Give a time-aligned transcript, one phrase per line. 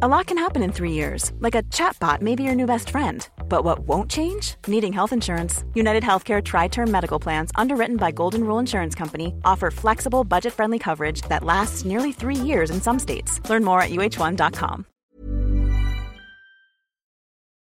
[0.00, 2.88] A lot can happen in three years, like a chatbot may be your new best
[2.88, 3.20] friend.
[3.52, 4.56] But what won't change?
[4.64, 5.60] Needing health insurance.
[5.76, 10.80] United Healthcare TriTerm Medical Plans, underwritten by Golden Rule Insurance Company, offer flexible, budget friendly
[10.80, 13.44] coverage that lasts nearly three years in some states.
[13.52, 14.88] Learn more at uhone.com.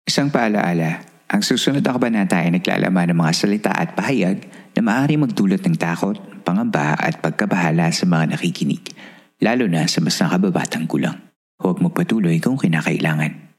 [0.06, 4.46] Isang paalaala, ang susunod na kabanata ay naglalaman ng mga salita at pahayag
[4.78, 6.14] na maaari magdulot ng takot,
[6.46, 8.94] pangamba at pagkabahala sa mga nakikinig,
[9.42, 11.27] lalo na sa mas nakababatang gulang.
[11.58, 13.50] Huwag magpatuloy kung kinakailangan.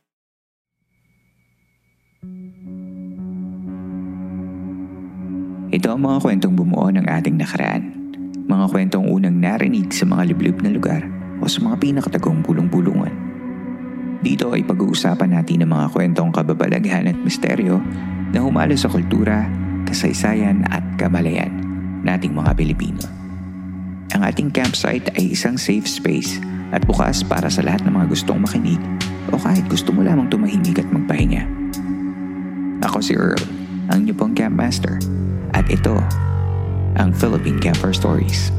[5.70, 7.84] Ito ang mga kwentong bumuo ng ating nakaraan.
[8.48, 11.04] Mga kwentong unang narinig sa mga liblib na lugar
[11.44, 13.12] o sa mga pinakatagong bulong-bulungan.
[14.24, 17.84] Dito ay pag-uusapan natin ang mga kwentong kababalaghan at misteryo
[18.32, 19.44] na humalo sa kultura,
[19.84, 21.52] kasaysayan at kamalayan
[22.02, 23.04] nating mga Pilipino.
[24.16, 28.40] Ang ating campsite ay isang safe space at bukas para sa lahat ng mga gustong
[28.42, 28.82] makinig
[29.30, 31.46] o kahit gusto mo lamang tumahimik at magpahinga.
[32.86, 33.42] Ako si Earl,
[33.90, 35.02] ang niyo pong campmaster
[35.54, 35.98] at ito
[36.98, 38.54] ang Philippine Camper Stories.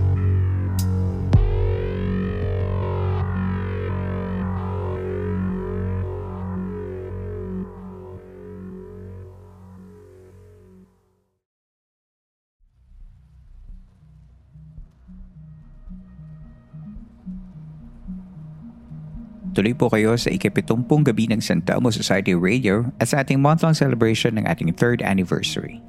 [19.50, 23.74] Tuloy po kayo sa ikapitumpung gabi ng San Telmo Society Radio at sa ating month-long
[23.74, 25.82] celebration ng ating third anniversary.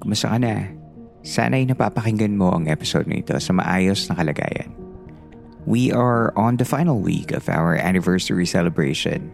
[0.00, 0.72] Kumusta ka na?
[1.20, 4.72] Sana'y napapakinggan mo ang episode nito sa maayos na kalagayan.
[5.68, 9.28] We are on the final week of our anniversary celebration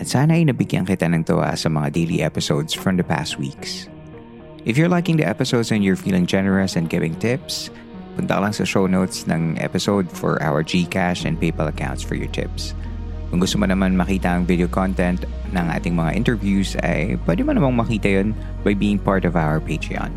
[0.00, 3.84] at sana'y nabigyan kita ng tuwa sa mga daily episodes from the past weeks.
[4.64, 7.68] If you're liking the episodes and you're feeling generous and giving tips,
[8.16, 12.32] punta lang sa show notes ng episode for our GCash and PayPal accounts for your
[12.32, 12.72] tips.
[13.30, 15.22] Kung gusto mo naman makita ang video content
[15.54, 18.34] ng ating mga interviews ay pwede mo namang makita yun
[18.66, 20.10] by being part of our Patreon.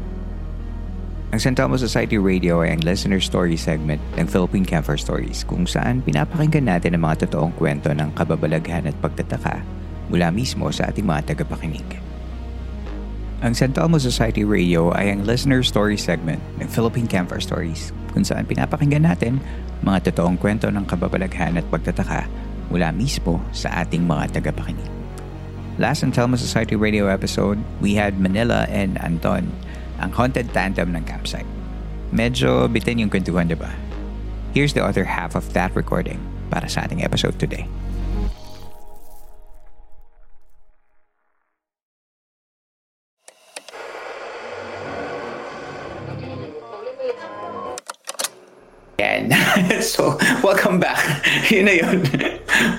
[1.33, 5.65] Ang San Telmo Society Radio ay ang listener story segment ng Philippine Camper Stories kung
[5.65, 9.61] saan pinapakinggan natin ang mga totoong kwento ng kababalaghan at pagtataka
[10.09, 11.85] mula mismo sa ating mga tagapakinig.
[13.45, 18.25] Ang San Telmo Society Radio ay ang listener story segment ng Philippine Camper Stories kung
[18.25, 19.41] saan pinapakinggan natin
[19.85, 22.25] mga totoong kwento ng kababalaghan at pagtataka
[22.73, 24.89] mula mismo sa ating mga tagapakinig.
[25.77, 29.53] Last on Telma Society Radio episode, we had Manila and Anton,
[30.01, 31.47] ang haunted tandem ng campsite.
[32.09, 33.69] Medyo bitin yung kwentuhan, di ba?
[34.57, 37.65] Here's the other half of that recording para sa ating episode today.
[49.93, 51.03] So, welcome back.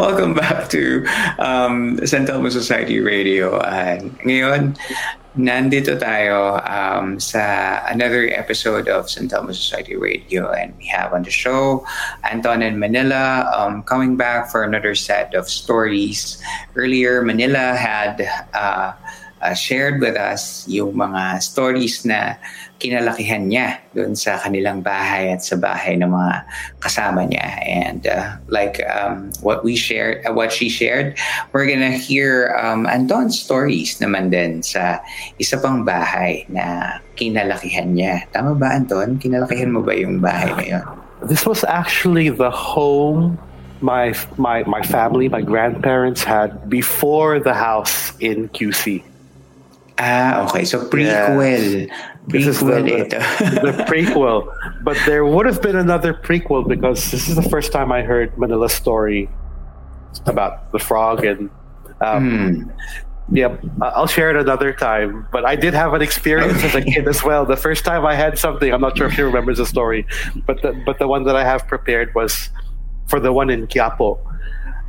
[0.00, 1.04] welcome back to
[1.38, 3.60] um, Santelmo Society Radio.
[3.60, 4.80] And ngayon,
[5.36, 10.48] nandito tayo um, sa another episode of Santelmo Society Radio.
[10.48, 11.84] And we have on the show
[12.24, 16.40] Anton and Manila um, coming back for another set of stories.
[16.72, 18.24] Earlier, Manila had
[18.56, 18.96] uh,
[19.44, 22.40] uh, shared with us yung mga stories na
[22.80, 26.34] kinalakihan niya doon sa kanilang bahay at sa bahay ng mga
[26.80, 27.48] kasama niya.
[27.64, 31.20] And uh, like um, what we shared, uh, what she shared,
[31.52, 35.04] we're gonna hear um, Anton's stories naman din sa
[35.36, 38.24] isa pang bahay na kinalakihan niya.
[38.32, 39.20] Tama ba, Anton?
[39.20, 40.84] Kinalakihan mo ba yung bahay na yun?
[41.24, 43.36] This was actually the home
[43.84, 49.04] my my my family, my grandparents had before the house in QC.
[49.98, 50.64] Ah, okay.
[50.64, 51.88] So prequel.
[51.88, 51.94] Yeah.
[52.26, 54.52] This is the, the, prequel.
[54.82, 58.36] But there would have been another prequel because this is the first time I heard
[58.38, 59.28] Manila's story
[60.26, 61.50] about the frog and
[62.00, 63.36] um, hmm.
[63.36, 65.28] yeah, I'll share it another time.
[65.30, 67.44] But I did have an experience as a kid as well.
[67.44, 70.06] The first time I had something, I'm not sure if she remembers the story,
[70.46, 72.50] but the, but the one that I have prepared was
[73.06, 74.18] for the one in Quiapo.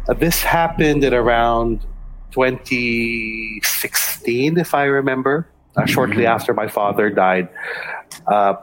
[0.07, 1.85] Uh, this happened at around
[2.35, 5.47] 2016, if I remember
[5.77, 6.35] uh, shortly mm-hmm.
[6.35, 7.47] after my father died.
[8.27, 8.55] Uh,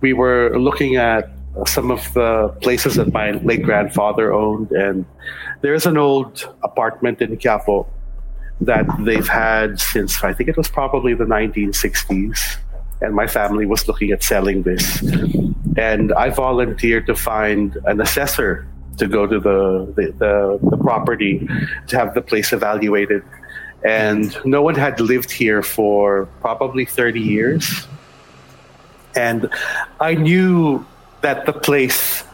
[0.00, 1.30] we were looking at
[1.66, 5.04] some of the places that my late grandfather owned, and
[5.60, 7.86] there's an old apartment in Quiapo
[8.60, 12.56] that they've had since I think it was probably the 1960s.
[13.00, 15.02] And my family was looking at selling this.
[15.76, 18.66] And I volunteered to find an assessor
[18.98, 21.48] to go to the, the, the, the property
[21.86, 23.22] to have the place evaluated
[23.84, 27.86] and no one had lived here for probably 30 years.
[29.14, 29.48] And
[30.00, 30.84] I knew
[31.20, 32.24] that the place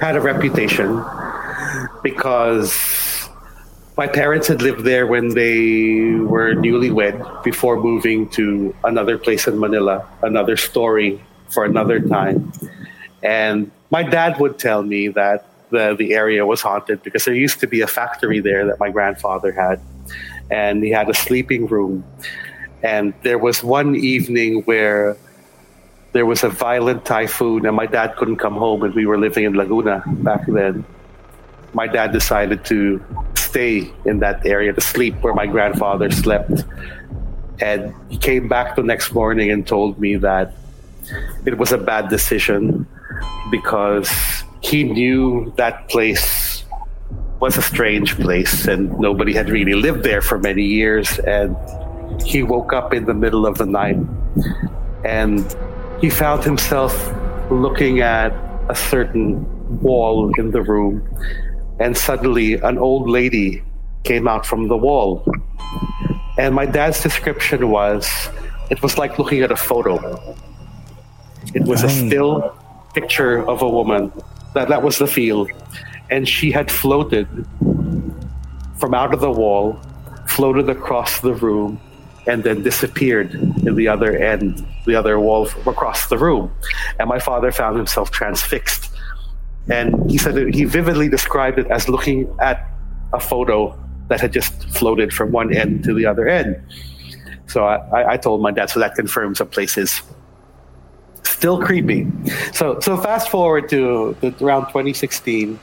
[0.00, 1.04] had a reputation
[2.02, 3.28] because
[3.96, 9.58] my parents had lived there when they were newlywed before moving to another place in
[9.58, 12.52] Manila, another story for another time.
[13.22, 17.60] And my dad would tell me that the, the area was haunted because there used
[17.60, 19.80] to be a factory there that my grandfather had.
[20.50, 22.04] And he had a sleeping room.
[22.82, 25.16] And there was one evening where
[26.12, 29.44] there was a violent typhoon, and my dad couldn't come home, and we were living
[29.44, 30.84] in Laguna back then.
[31.74, 33.04] My dad decided to
[33.34, 36.64] stay in that area to sleep where my grandfather slept.
[37.60, 40.54] And he came back the next morning and told me that
[41.44, 42.86] it was a bad decision
[43.50, 44.35] because
[44.66, 46.64] he knew that place
[47.38, 51.20] was a strange place and nobody had really lived there for many years.
[51.20, 51.54] And
[52.22, 53.98] he woke up in the middle of the night
[55.04, 55.44] and
[56.00, 56.92] he found himself
[57.48, 58.32] looking at
[58.68, 59.46] a certain
[59.80, 61.06] wall in the room
[61.78, 63.62] and suddenly an old lady
[64.02, 65.24] came out from the wall.
[66.38, 68.10] And my dad's description was
[68.70, 69.96] it was like looking at a photo.
[71.54, 72.56] It was a still
[72.94, 74.10] picture of a woman.
[74.56, 75.46] That that was the feel.
[76.08, 77.28] And she had floated
[78.78, 79.78] from out of the wall,
[80.26, 81.78] floated across the room,
[82.26, 86.50] and then disappeared in the other end, the other wall across the room.
[86.98, 88.86] And my father found himself transfixed
[89.68, 92.66] and he said he vividly described it as looking at
[93.12, 93.76] a photo
[94.08, 96.56] that had just floated from one end to the other end.
[97.46, 100.02] So I, I told my dad, so that confirms the place is
[101.26, 102.06] still creepy.
[102.52, 105.58] So so fast forward to, to around 2016,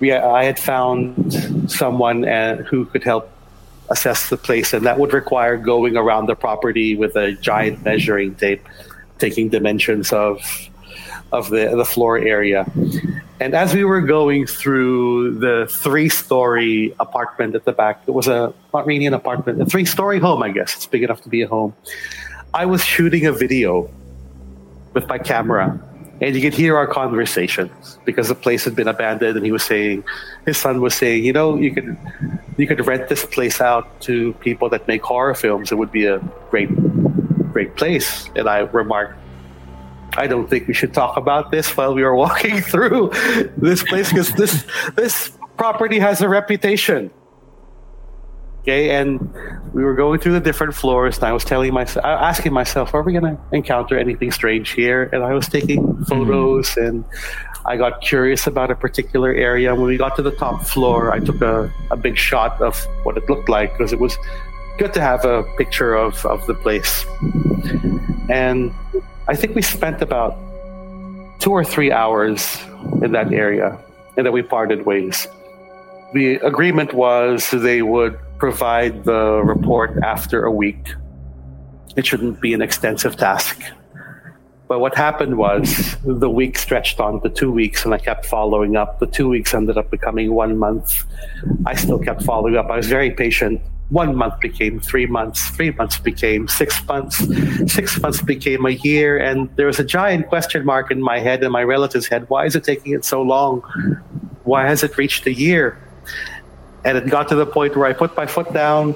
[0.00, 3.30] we I had found someone uh, who could help
[3.90, 8.34] assess the place, and that would require going around the property with a giant measuring
[8.34, 8.66] tape,
[9.18, 10.40] taking dimensions of
[11.32, 12.66] of the the floor area.
[13.40, 18.28] And as we were going through the three story apartment at the back, it was
[18.28, 20.74] a not really an apartment, a three story home, I guess.
[20.76, 21.74] It's big enough to be a home.
[22.54, 23.90] I was shooting a video
[24.94, 25.78] with my camera,
[26.20, 29.36] and you could hear our conversations because the place had been abandoned.
[29.36, 30.04] And he was saying,
[30.46, 31.96] his son was saying, you know, you could
[32.56, 35.72] you could rent this place out to people that make horror films.
[35.72, 36.18] It would be a
[36.50, 36.70] great
[37.52, 38.28] great place.
[38.36, 39.18] And I remarked,
[40.16, 43.10] I don't think we should talk about this while we are walking through
[43.56, 44.64] this place because this
[44.94, 47.10] this property has a reputation.
[48.64, 49.20] Okay, and
[49.74, 53.02] we were going through the different floors, and I was telling myself, asking myself, are
[53.02, 55.10] we going to encounter anything strange here?
[55.12, 56.86] And I was taking photos, mm-hmm.
[56.86, 57.04] and
[57.66, 59.74] I got curious about a particular area.
[59.74, 63.18] When we got to the top floor, I took a, a big shot of what
[63.18, 64.16] it looked like because it was
[64.78, 67.04] good to have a picture of, of the place.
[68.30, 68.72] And
[69.28, 70.38] I think we spent about
[71.38, 72.58] two or three hours
[73.02, 73.78] in that area,
[74.16, 75.28] and then we parted ways.
[76.14, 80.92] The agreement was they would provide the report after a week.
[81.96, 83.56] It shouldn't be an extensive task.
[84.68, 88.76] But what happened was the week stretched on to two weeks, and I kept following
[88.76, 88.98] up.
[88.98, 91.06] The two weeks ended up becoming one month.
[91.64, 92.66] I still kept following up.
[92.68, 97.16] I was very patient one month became three months, three months became six months,
[97.72, 101.42] six months became a year, and there was a giant question mark in my head
[101.44, 102.28] and my relatives' head.
[102.28, 103.60] Why is it taking it so long?
[104.44, 105.78] Why has it reached a year?
[106.84, 108.94] And it got to the point where I put my foot down.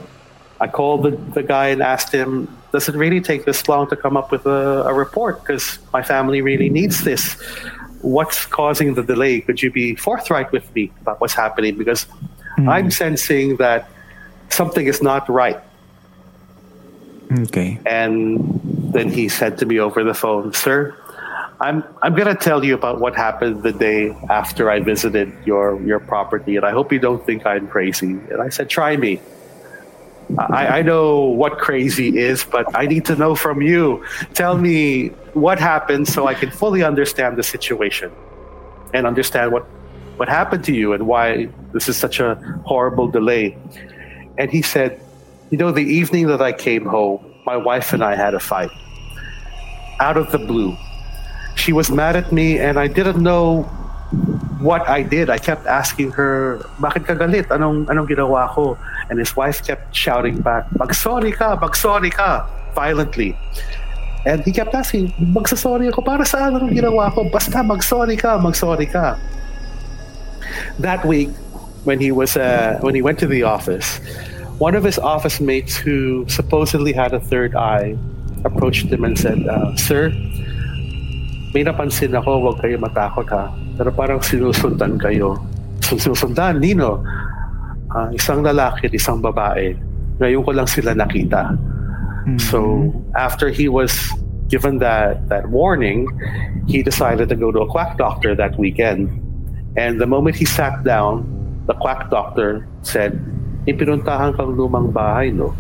[0.60, 3.96] I called the, the guy and asked him, Does it really take this long to
[3.96, 5.40] come up with a, a report?
[5.40, 7.34] Because my family really needs this.
[8.02, 9.40] What's causing the delay?
[9.40, 11.76] Could you be forthright with me about what's happening?
[11.76, 12.06] Because
[12.58, 12.68] mm.
[12.68, 13.88] I'm sensing that
[14.50, 15.60] something is not right.
[17.40, 17.78] Okay.
[17.86, 18.60] And
[18.92, 20.96] then he said to me over the phone, Sir,
[21.60, 25.98] I'm I'm gonna tell you about what happened the day after I visited your your
[25.98, 28.10] property, and I hope you don't think I'm crazy.
[28.30, 29.20] And I said, Try me.
[30.38, 34.04] I, I know what crazy is, but I need to know from you.
[34.34, 38.12] Tell me what happened so I can fully understand the situation
[38.92, 39.64] and understand what
[40.16, 42.34] what happened to you and why this is such a
[42.66, 43.56] horrible delay.
[44.36, 45.00] And he said,
[45.50, 48.70] You know, the evening that I came home, my wife and I had a fight.
[49.98, 50.76] Out of the blue.
[51.58, 53.66] She was mad at me and I didn't know
[54.62, 55.28] what I did.
[55.28, 57.50] I kept asking her, bakit ka galit?
[57.50, 58.78] Anong, anong ginawa ko?
[59.10, 63.36] And his wife kept shouting back, magsorry ka, magsorry ka, violently.
[64.24, 67.26] And he kept asking, magsasorry ako, para saan anong ginawa ko?
[67.26, 69.18] Basta magsorry ka, magsorry ka.
[70.78, 71.30] That week,
[71.84, 73.98] when he was uh, when he went to the office,
[74.58, 77.96] one of his office mates who supposedly had a third eye
[78.44, 80.10] approached him and said, uh, "Sir,
[81.56, 83.52] may napansin ako, huwag kayo matakot ha.
[83.76, 85.40] Pero parang sinusundan kayo.
[85.80, 87.00] Sinusundan, Nino.
[87.94, 89.72] uh, isang lalaki at isang babae.
[90.18, 91.54] Ngayon ko lang sila nakita.
[91.54, 92.38] Mm-hmm.
[92.50, 93.94] So after he was
[94.48, 96.08] given that that warning,
[96.66, 99.08] he decided to go to a quack doctor that weekend.
[99.78, 101.24] And the moment he sat down,
[101.70, 103.16] the quack doctor said,
[103.70, 105.54] "Ipinuntahan kang lumang bahay, no?"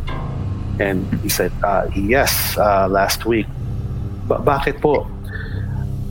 [0.82, 3.46] And he said, uh, "Yes, uh, last week."
[4.26, 5.06] Ba- bakit po?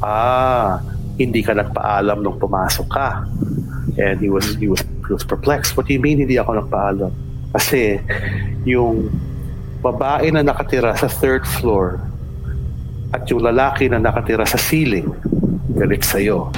[0.04, 0.82] Ah,
[1.18, 3.26] hindi ka nagpaalam nung pumasok ka.
[3.98, 5.74] And he was he was he was perplexed.
[5.74, 7.12] What do you mean hindi ako nagpaalam?
[7.58, 7.98] Kasi
[8.68, 9.10] yung
[9.82, 11.98] babae na nakatira sa third floor
[13.16, 15.10] at yung lalaki na nakatira sa ceiling
[15.78, 16.50] galit sa'yo.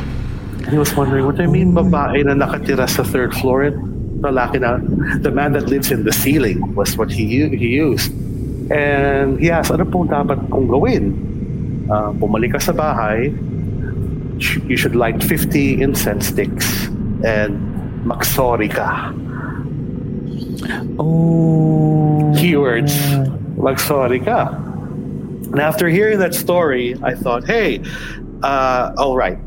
[0.65, 3.71] And he was wondering, what do you mean babae na nakatira sa third floor
[4.19, 4.79] lalaki na,
[5.23, 8.11] the man that lives in the ceiling was what he, he used.
[8.69, 11.15] And he asked, ano po dapat kong gawin?
[11.89, 13.33] Uh, bumalik ka sa bahay,
[14.69, 16.87] you should light 50 incense sticks
[17.25, 17.57] and
[18.05, 19.11] magsorry ka.
[20.99, 22.31] Oh.
[22.37, 22.93] Keywords,
[23.57, 24.53] magsorry ka.
[25.51, 27.81] And after hearing that story, I thought, hey,
[28.43, 29.39] uh, all right.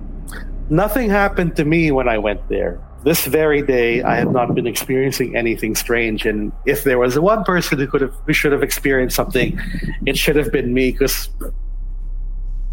[0.68, 2.80] Nothing happened to me when I went there.
[3.04, 6.24] This very day, I have not been experiencing anything strange.
[6.26, 9.58] And if there was one person who could have, who should have experienced something,
[10.06, 10.92] it should have been me.
[10.92, 11.28] Because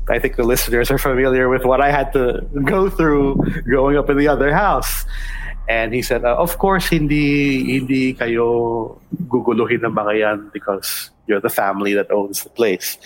[0.09, 4.09] I think the listeners are familiar with what I had to go through growing up
[4.09, 5.05] in the other house.
[5.69, 8.97] And he said, uh, of course, hindi, hindi kayo
[9.29, 12.97] guguluhin ng mga yan because you're the family that owns the place.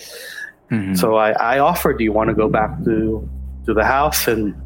[0.72, 0.96] Mhm.
[0.96, 3.20] So I, I offered, do you want to go back to,
[3.66, 4.56] to the house and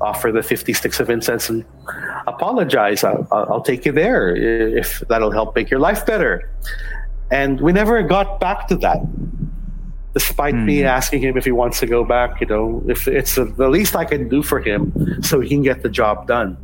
[0.00, 1.64] offer the 50 sticks of incense and
[2.26, 3.02] apologize?
[3.02, 6.48] I'll I'll take you there if that'll help make your life better.
[7.30, 9.02] And we never got back to that.
[10.12, 10.86] Despite me hmm.
[10.86, 14.04] asking him if he wants to go back, you know, if it's the least I
[14.04, 16.56] can do for him so he can get the job done.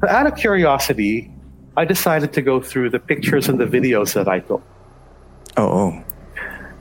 [0.00, 1.30] But out of curiosity,
[1.76, 4.62] I decided to go through the pictures and the videos that I took.
[5.56, 6.04] Oh, oh.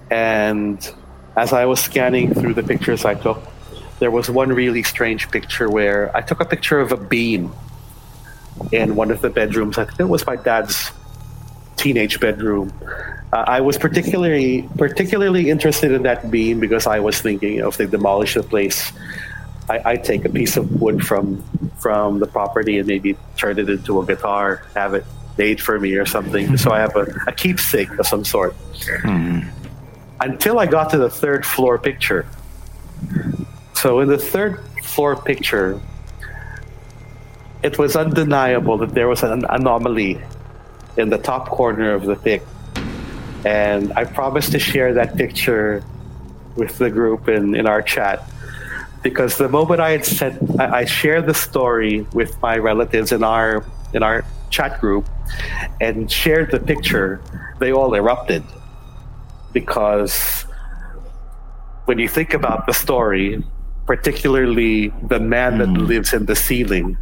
[0.09, 0.93] And
[1.35, 3.41] as I was scanning through the pictures I took,
[3.99, 7.51] there was one really strange picture where I took a picture of a beam
[8.71, 9.77] in one of the bedrooms.
[9.77, 10.91] I think it was my dad's
[11.77, 12.73] teenage bedroom.
[13.31, 17.85] Uh, I was particularly particularly interested in that beam because I was thinking, if they
[17.85, 18.91] demolish the place,
[19.69, 21.43] I, I'd take a piece of wood from
[21.77, 25.05] from the property and maybe turn it into a guitar, have it
[25.37, 26.57] made for me or something.
[26.57, 28.55] So I have a, a keepsake of some sort
[30.19, 32.25] until I got to the third floor picture.
[33.73, 35.79] So in the third floor picture,
[37.61, 40.19] it was undeniable that there was an anomaly
[40.97, 42.43] in the top corner of the pic.
[43.45, 45.83] And I promised to share that picture
[46.55, 48.23] with the group in, in our chat.
[49.03, 53.23] Because the moment I had sent, I, I shared the story with my relatives in
[53.23, 53.63] our
[53.93, 55.07] in our chat group
[55.79, 57.21] and shared the picture,
[57.59, 58.43] they all erupted.
[59.53, 60.43] Because
[61.85, 63.43] when you think about the story,
[63.85, 65.85] particularly the man that hmm.
[65.85, 66.97] lives in the ceiling,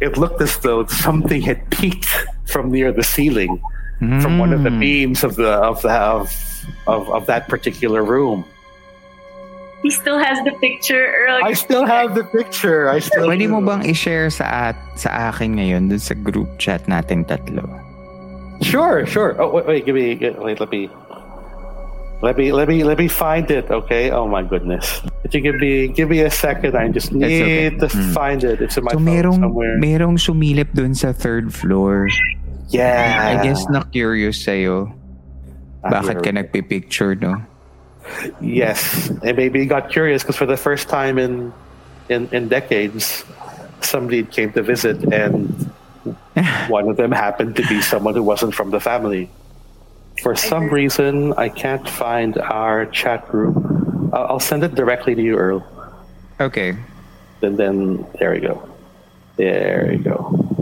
[0.00, 3.56] it looked as though something had peeked from near the ceiling,
[4.20, 4.80] from one of the mm.
[4.80, 6.28] beams of the of the of,
[6.86, 8.44] of, of that particular room.
[9.82, 11.42] He still has the picture early.
[11.42, 12.86] I still have the picture.
[12.86, 16.86] I still Pwede mo bang i-share sa at sa akin ngayon dun sa group chat
[16.86, 17.66] natin tatlo?
[18.62, 19.34] Sure, sure.
[19.42, 20.86] Oh wait, wait, give me wait, let me
[22.22, 24.14] let me let me let me find it, okay?
[24.14, 25.02] Oh my goodness.
[25.26, 26.78] Could you give me give me a second?
[26.78, 27.74] I just It's okay.
[27.74, 28.14] need to mm.
[28.14, 28.62] find it.
[28.62, 29.74] It's in my So phone merong, somewhere.
[29.82, 32.06] merong sumilip dun sa third floor.
[32.72, 33.38] Yeah.
[33.38, 34.92] I guess na curious sa'yo.
[35.84, 36.42] Ah, Bakit ka here.
[36.42, 37.42] nagpipicture, no?
[38.40, 41.52] Yes, and maybe he got curious because for the first time in
[42.08, 43.24] in in decades,
[43.80, 45.46] somebody came to visit, and
[46.68, 49.30] one of them happened to be someone who wasn't from the family.
[50.20, 53.56] For some reason, I can't find our chat group.
[54.12, 55.62] I'll, I'll send it directly to you, Earl.
[56.40, 56.76] Okay.
[57.40, 58.68] And then there we go.
[59.36, 60.61] There you go.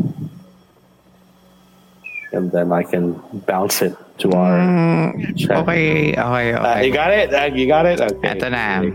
[2.32, 5.66] And then I can bounce it to our chat.
[5.66, 6.86] Okay, okay, Uh, okay.
[6.86, 7.34] you got it?
[7.34, 7.98] Uh, you got it?
[7.98, 8.38] Okay.
[8.38, 8.86] Eto na.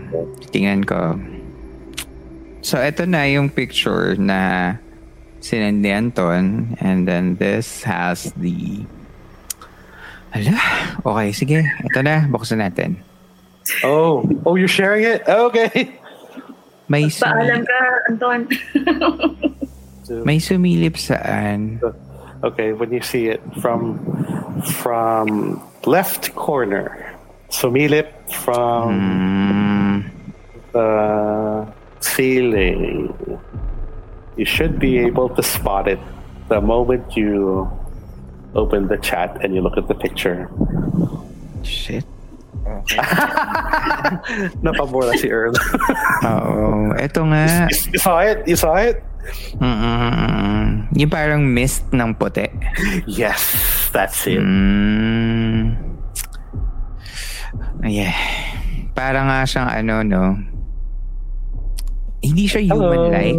[0.48, 1.20] Tingnan ko.
[2.64, 4.74] So, eto na yung picture na
[5.44, 6.74] sinend ni Anton.
[6.80, 8.88] And then this has the...
[10.32, 10.56] Ala,
[11.04, 11.60] okay, sige.
[11.92, 12.96] Ito na, buksan natin.
[13.84, 15.28] Oh, oh, you're sharing it?
[15.28, 15.92] Okay.
[16.88, 18.40] May, Paalam sumilip, ka, Anton.
[20.28, 21.82] may sumilip saan.
[22.46, 23.98] Okay, when you see it from
[24.62, 26.94] from left corner,
[27.50, 29.98] so sumilip from Mm,
[30.70, 31.66] the
[31.98, 33.10] ceiling.
[34.36, 35.98] You should be able to spot it.
[36.48, 37.66] the moment you
[38.54, 40.46] open the chat and you look at the picture.
[41.66, 42.06] Shit.
[44.64, 45.54] Napamura si Earl.
[46.30, 46.92] Oo.
[46.96, 47.68] Ito nga.
[47.70, 48.38] you saw it?
[48.46, 49.02] You saw it?
[49.58, 50.86] Mm-mm.
[50.94, 52.46] Yung parang mist ng puti.
[53.10, 53.42] Yes,
[53.90, 54.38] that's it.
[54.38, 55.74] Mm.
[57.82, 58.14] Yeah.
[58.94, 60.24] Parang nga siyang ano, no?
[62.22, 63.38] Hindi siya human-like.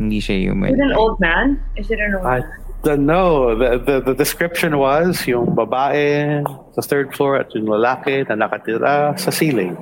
[0.00, 0.70] Hindi siya Is human.
[0.72, 1.60] it an old man?
[1.76, 2.40] Is it an old I
[2.82, 3.56] don't know.
[3.56, 6.42] The, the, the description was yung babae
[6.74, 9.76] sa third floor at yung lalaki na nakatira sa ceiling.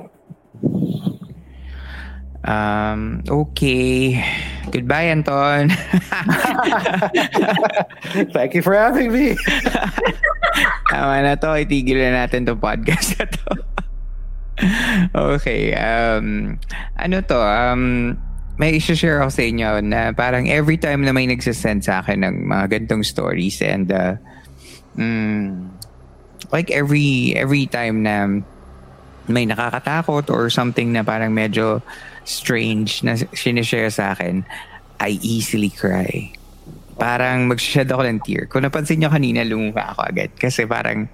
[2.43, 4.23] Um, okay.
[4.71, 5.69] Goodbye, Anton.
[8.33, 9.35] Thank you for having me.
[10.91, 11.53] Tama na to.
[11.59, 13.49] Itigil na natin to podcast na to.
[15.35, 15.75] okay.
[15.75, 16.59] Um,
[16.95, 17.39] ano to?
[17.39, 18.17] Um,
[18.59, 22.35] may isi-share ako sa inyo na parang every time na may nagsasend sa akin ng
[22.43, 24.19] mga gantong stories and uh,
[24.99, 25.71] mm,
[26.51, 28.43] like every every time na
[29.31, 31.79] may nakakatakot or something na parang medyo
[32.27, 34.43] strange na sinishare sa akin,
[34.99, 36.33] I easily cry.
[36.99, 38.49] Parang magshed ako ng tear.
[38.51, 40.29] Kung napansin nyo kanina, lumuha ako agad.
[40.35, 41.07] Kasi parang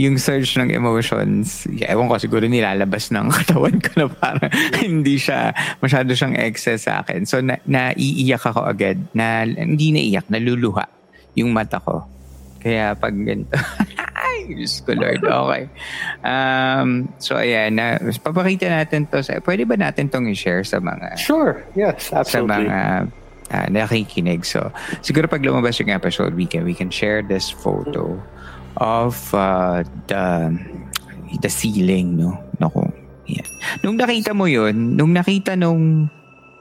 [0.00, 4.48] yung surge ng emotions, yeah, ewan ko, siguro nilalabas ng katawan ko na parang
[4.80, 5.52] hindi siya,
[5.84, 7.28] masyado siyang excess sa akin.
[7.28, 8.96] So, na, naiiyak ako agad.
[9.12, 10.88] Na, hindi naiyak, naluluha
[11.36, 12.08] yung mata ko.
[12.62, 13.52] Kaya pag ganito,
[14.24, 15.64] ay, Diyos ko Lord, okay.
[16.24, 19.20] Um, so, ayan, na, papakita natin to.
[19.20, 21.60] Sa, pwede ba natin tong i-share sa mga Sure.
[21.76, 22.64] Yes, sa absolutely.
[22.64, 22.80] mga
[23.52, 24.48] ah, nakikinig.
[24.48, 24.72] So,
[25.04, 28.16] siguro pag lumabas yung episode, we can, we can share this photo
[28.78, 30.52] of uh, the
[31.40, 32.36] the ceiling, no?
[32.60, 32.84] Naku.
[33.28, 33.48] Yan.
[33.80, 36.08] Nung nakita mo yun, nung nakita nung,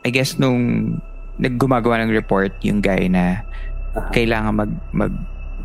[0.05, 0.95] I guess, nung
[1.41, 3.41] naggumagawa ng report, yung guy na
[4.13, 5.13] kailangan mag, mag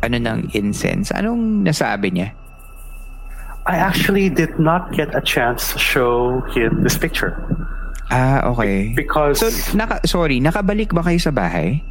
[0.03, 2.29] ano ng incense, anong nasabi niya?
[3.67, 7.35] I actually did not get a chance to show him this picture
[8.07, 8.95] Ah, okay.
[8.95, 11.83] because So, naka, sorry, nakabalik ba kayo sa bahay?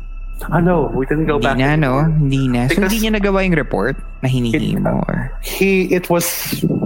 [0.53, 1.59] I know we didn't go Hindi back.
[1.59, 2.05] na, no?
[2.05, 2.69] Hindi na.
[2.69, 5.01] So, hindi niya nagawa yung report na hinihingi mo?
[5.09, 5.33] Or...
[5.41, 6.29] He it was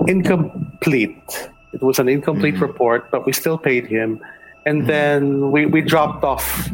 [0.06, 1.18] incomplete.
[1.72, 2.62] It was an incomplete Mm-hmm.
[2.66, 4.18] report, but we still paid him,
[4.66, 6.70] and then we we dropped off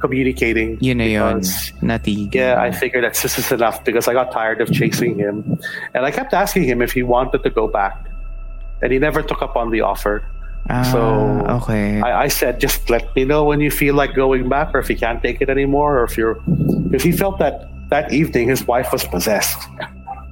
[0.00, 0.76] communicating.
[0.80, 1.40] Yun na yun.
[1.80, 2.34] Natigil.
[2.34, 5.44] Yeah, I figured that this is enough because I got tired of chasing him,
[5.96, 7.96] and I kept asking him if he wanted to go back,
[8.80, 10.24] and he never took up on the offer.
[10.70, 11.00] Ah, so,
[11.62, 12.00] okay.
[12.00, 14.88] I, I said, just let me know when you feel like going back, or if
[14.88, 16.40] you can't take it anymore, or if you're
[16.92, 19.58] if he felt that that evening his wife was possessed.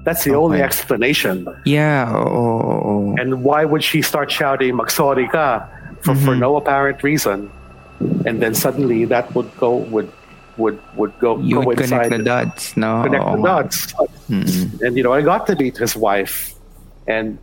[0.05, 1.47] That's the only explanation.
[1.65, 3.15] yeah, oo.
[3.21, 5.69] And why would she start shouting "Magsorry ka"
[6.01, 6.41] for, for Mm-hmm.
[6.41, 7.51] no apparent reason?
[8.27, 10.11] And then suddenly that would go would
[10.57, 13.05] would would go You would connect the dots, no?
[13.05, 13.93] connect the dots.
[14.29, 14.81] Mm-mm.
[14.83, 16.55] And you know, I got to meet his wife,
[17.07, 17.39] and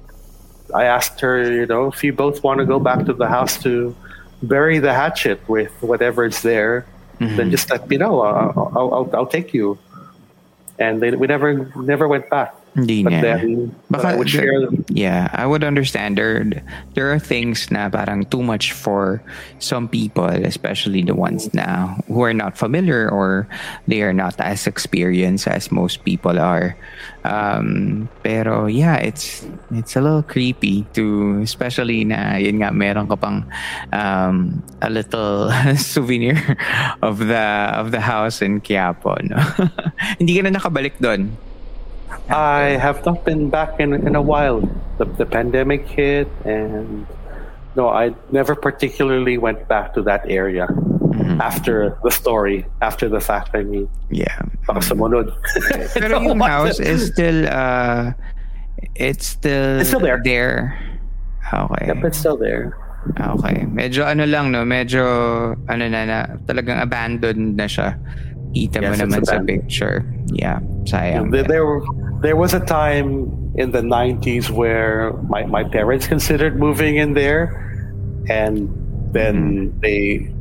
[0.73, 3.61] I asked her, you know, if you both want to go back to the house
[3.63, 3.95] to
[4.43, 6.85] bury the hatchet with whatever is there,
[7.19, 7.35] Mm-hmm.
[7.35, 8.21] then just let me know.
[8.21, 9.77] I'll, I'll, I'll, I'll take you.
[10.77, 12.55] And they, we never never went back.
[12.79, 13.21] Hindi But na.
[13.21, 14.63] then would the- share.
[14.87, 16.47] yeah, I would understand there
[16.95, 19.19] there are things na parang too much for
[19.59, 23.51] some people, especially the ones na who are not familiar or
[23.87, 26.79] they are not as experienced as most people are.
[27.27, 29.43] Um, pero yeah, it's
[29.75, 33.43] it's a little creepy to especially na yun nga meron ka pang
[33.91, 36.39] um, a little souvenir
[37.03, 39.35] of the of the house in Quiapo, no?
[40.19, 41.35] Hindi ka na nakabalik doon.
[42.29, 44.61] I have not been back in in a while.
[44.97, 47.05] The the pandemic hit, and
[47.75, 50.67] no, I never particularly went back to that area
[51.09, 51.41] Mm-hmm.
[51.41, 53.51] after the story, after the fact.
[53.51, 54.39] I mean, Yeah.
[54.63, 55.33] baka sumunod.
[55.99, 58.13] Pero yung house is still uh
[58.95, 60.21] it's still It's still there.
[60.23, 60.79] there.
[61.51, 61.91] Okay.
[61.91, 62.71] Yep, it's still there.
[63.19, 63.67] Okay.
[63.67, 65.03] Medyo ano lang no, medyo
[65.67, 66.17] ano na na
[66.47, 67.99] talagang abandoned na siya.
[68.53, 70.05] Mo Yes, it's naman sa picture.
[70.33, 71.31] Yeah, sayang.
[71.31, 71.81] There, there,
[72.21, 77.53] there was a time in the 90s where my, my parents considered moving in there,
[78.29, 78.69] and
[79.11, 80.31] then they,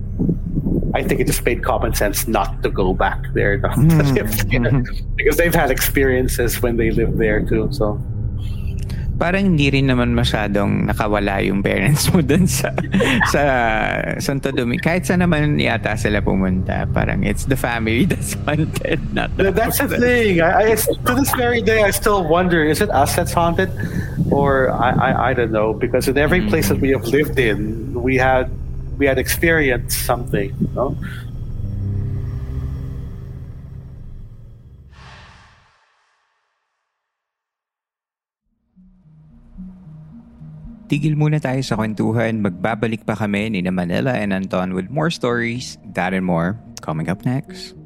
[0.94, 4.82] I think it just made common sense not to go back there to live there.
[5.16, 7.68] because they've had experiences when they lived there too.
[7.72, 8.00] So
[9.18, 12.70] Parang hindi rin naman masyadong nakawala yung parents mo dun sa
[13.34, 13.42] sa
[14.22, 14.78] Santo Domingo.
[14.86, 16.86] Kahit saan naman yata sila pumunta.
[16.94, 20.38] Parang it's the family that's haunted, not the Th- that's the thing.
[20.38, 23.74] I, I to this very day, I still wonder: is it us that's haunted,
[24.30, 25.74] or I, I, I don't know?
[25.74, 28.46] Because in every place that we have lived in, we had
[29.02, 30.54] we had experienced something.
[30.54, 30.90] You know?
[40.88, 42.40] Tigil muna tayo sa kwentuhan.
[42.40, 47.12] Magbabalik pa kami ni na Manila and Anton with more stories, that and more, coming
[47.12, 47.76] up next.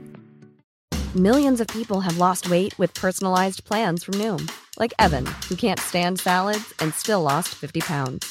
[1.15, 5.81] Millions of people have lost weight with personalized plans from Noom, like Evan, who can't
[5.81, 8.31] stand salads and still lost 50 pounds.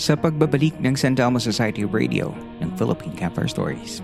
[0.00, 2.32] Sa pagbabalik ng Santelmo Society Radio
[2.64, 4.00] ng Philippine Campfire Stories.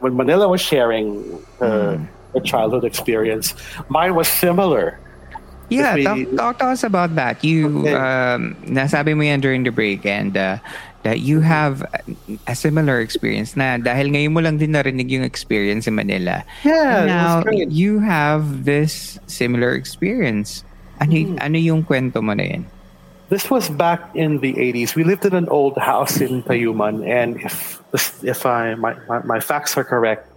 [0.00, 1.96] When Manila was sharing her,
[2.34, 3.54] her childhood experience,
[3.88, 5.00] mine was similar.
[5.70, 7.40] Yeah, talk, talk to us about that.
[7.42, 7.94] You, Okay.
[7.96, 10.60] um, nasabi mo yan during the break and uh,
[11.04, 11.84] that you have
[12.48, 16.42] a similar experience na dahil ngayon mo lang din narinig yung experience in Manila.
[16.64, 17.32] Yeah, was now,
[17.68, 20.64] you have this similar experience.
[20.98, 21.36] Ano, Hmm.
[21.44, 22.64] ano yung kwento mo na yun?
[23.28, 24.96] This was back in the 80s.
[24.96, 27.80] We lived in an old house in Tayuman, and if
[28.24, 30.28] if I my, my, my facts are correct,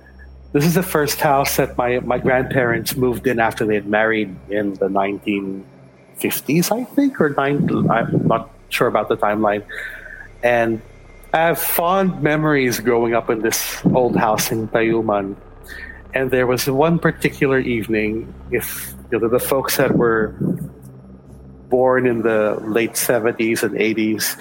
[0.52, 4.32] this is the first house that my, my grandparents moved in after they had married
[4.50, 7.70] in the 1950s, I think, or nine.
[7.92, 9.64] I'm not sure about the timeline.
[10.43, 10.82] And
[11.34, 15.36] I have fond memories growing up in this old house in Tayuman.
[16.13, 20.36] And there was one particular evening, if you know, the folks that were
[21.69, 24.38] born in the late 70s and 80s,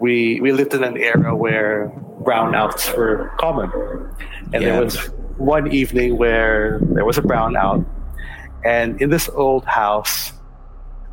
[0.00, 1.92] we, we lived in an era where
[2.22, 3.70] brownouts were common.
[4.52, 4.72] And Yeah.
[4.72, 4.96] there was
[5.36, 7.84] one evening where there was a brownout.
[8.64, 10.32] And in this old house,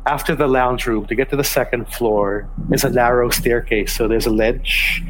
[0.06, 3.96] after the lounge room, to get to the second floor, is a narrow staircase.
[3.96, 5.02] So there's a ledge,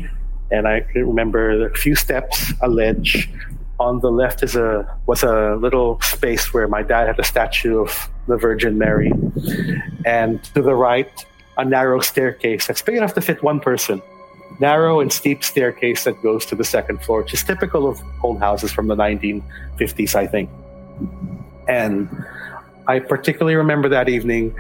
[0.51, 3.29] and I remember a few steps, a ledge.
[3.81, 7.81] On the left is a was a little space where my dad had a statue
[7.81, 9.13] of the Virgin Mary,
[10.07, 11.11] and to the right,
[11.59, 14.01] a narrow staircase that's big enough to fit one person.
[14.61, 18.39] Narrow and steep staircase that goes to the second floor, which is typical of old
[18.39, 20.51] houses from the 1950s, I think.
[21.67, 22.09] And
[22.87, 24.55] I particularly remember that evening,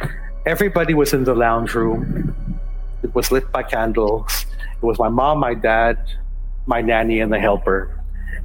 [0.46, 2.34] everybody was in the lounge room.
[3.02, 4.46] It was lit by candles.
[4.76, 5.98] It was my mom, my dad,
[6.66, 7.98] my nanny, and the helper.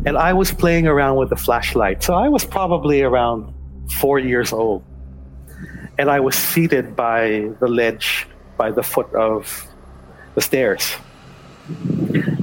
[0.05, 2.01] And I was playing around with the flashlight.
[2.01, 3.53] So I was probably around
[3.99, 4.83] four years old.
[5.99, 9.67] And I was seated by the ledge, by the foot of
[10.35, 10.95] the stairs.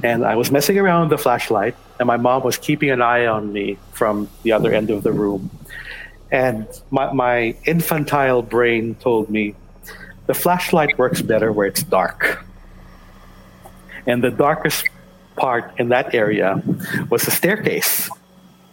[0.03, 3.27] And I was messing around with the flashlight, and my mom was keeping an eye
[3.27, 5.51] on me from the other end of the room.
[6.31, 9.55] And my, my infantile brain told me
[10.27, 12.45] the flashlight works better where it's dark.
[14.07, 14.89] And the darkest
[15.37, 16.63] part in that area
[17.11, 18.09] was the staircase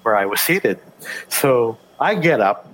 [0.03, 0.79] where I was seated.
[1.29, 2.71] So I get up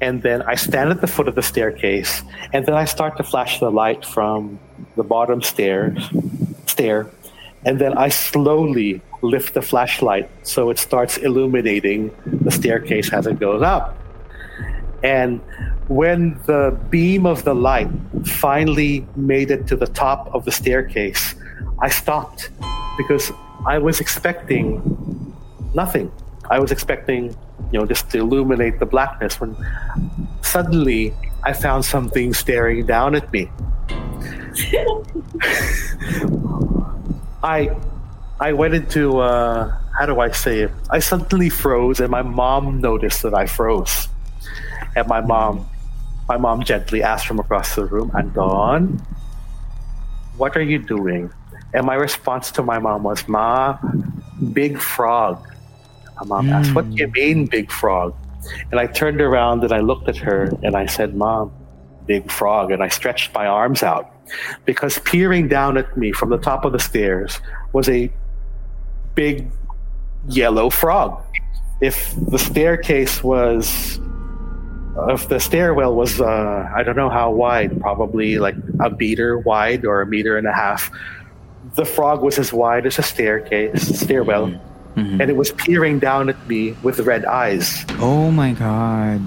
[0.00, 3.22] and then I stand at the foot of the staircase and then I start to
[3.22, 4.58] flash the light from
[4.96, 6.10] the bottom stairs
[6.66, 7.08] stair
[7.64, 13.38] and then I slowly lift the flashlight so it starts illuminating the staircase as it
[13.38, 13.96] goes up.
[15.02, 15.40] And
[15.88, 17.88] when the beam of the light
[18.24, 21.34] finally made it to the top of the staircase,
[21.80, 22.50] I stopped
[22.96, 23.32] because
[23.66, 25.34] I was expecting
[25.74, 26.10] nothing.
[26.50, 27.36] I was expecting,
[27.72, 29.56] you know, just to illuminate the blackness when
[30.42, 33.50] suddenly I found something staring down at me.
[37.42, 37.74] I
[38.42, 40.72] I went into uh, how do I say it?
[40.90, 44.08] I suddenly froze, and my mom noticed that I froze.
[44.96, 45.70] And my mom,
[46.28, 48.98] my mom gently asked from across the room, "Anton,
[50.36, 51.30] what are you doing?"
[51.72, 53.78] And my response to my mom was, "Ma,
[54.52, 55.38] big frog."
[56.18, 58.12] My mom asked, "What do you mean, big frog?"
[58.72, 61.52] And I turned around and I looked at her and I said, "Mom,
[62.06, 64.10] big frog." And I stretched my arms out
[64.64, 67.40] because peering down at me from the top of the stairs
[67.72, 68.10] was a
[69.14, 69.48] big
[70.28, 71.20] yellow frog.
[71.80, 73.98] If the staircase was,
[75.08, 79.84] if the stairwell was, uh, I don't know how wide, probably like a meter wide
[79.84, 80.90] or a meter and a half,
[81.74, 84.52] the frog was as wide as a staircase, stairwell,
[84.96, 85.20] Mhm.
[85.20, 87.84] and it was peering down at me with red eyes.
[88.00, 89.20] Oh my God.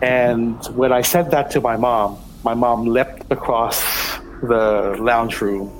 [0.00, 3.84] And when I said that to my mom, my mom leapt across
[4.42, 5.70] the lounge room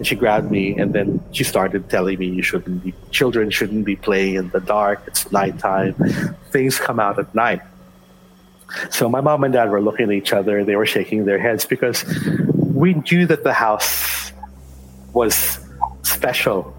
[0.00, 3.84] and she grabbed me and then she started telling me you shouldn't be children shouldn't
[3.84, 5.92] be playing in the dark, it's nighttime.
[6.50, 7.60] Things come out at night.
[8.88, 11.66] So my mom and dad were looking at each other, they were shaking their heads
[11.66, 12.02] because
[12.56, 14.32] we knew that the house
[15.12, 15.60] was
[16.00, 16.74] special.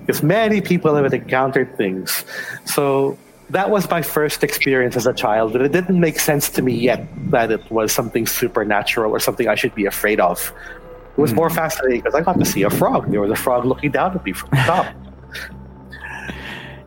[0.00, 2.26] Because many people have encountered things.
[2.66, 3.16] So
[3.48, 6.74] that was my first experience as a child, but it didn't make sense to me
[6.74, 10.52] yet that it was something supernatural or something I should be afraid of.
[11.16, 13.10] It was more fascinating because I got to see a frog.
[13.10, 14.86] There was a frog looking down at me from the top.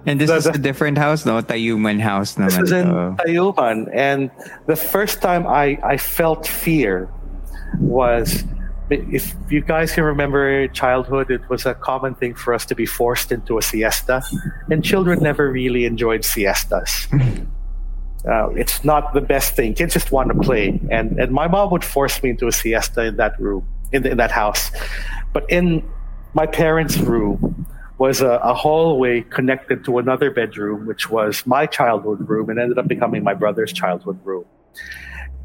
[0.05, 1.41] And this The- is a different house, no?
[1.41, 3.15] Tayuman house this naman was in to.
[3.25, 4.31] Tayuman, and
[4.65, 7.09] the first time I, I felt fear
[7.79, 8.43] was
[8.89, 12.85] if you guys can remember childhood, it was a common thing for us to be
[12.87, 14.23] forced into a siesta,
[14.71, 17.07] and children never really enjoyed siestas.
[18.27, 19.73] Uh, it's not the best thing.
[19.73, 23.05] Kids just want to play, and and my mom would force me into a siesta
[23.05, 24.71] in that room, in, in that house.
[25.33, 25.87] But in
[26.33, 27.65] my parents' room
[27.97, 32.77] was a, a hallway connected to another bedroom, which was my childhood room, and ended
[32.77, 34.45] up becoming my brother's childhood room.